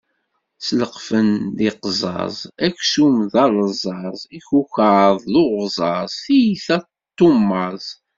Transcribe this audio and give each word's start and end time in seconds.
Sleqfen 0.65 1.29
d 1.57 1.59
iqzaẓ, 1.69 2.35
aksum 2.67 3.15
d 3.31 3.33
aleẓẓaẓ, 3.45 4.19
ikukaḍ 4.37 5.17
d 5.33 5.33
uɣẓaẓ, 5.43 6.11
tiyita 6.23 6.77
n 6.79 6.83
tummaẓ. 7.17 7.85